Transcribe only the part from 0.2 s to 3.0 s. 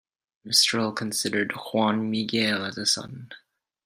Mistral considered Juan Miguel as a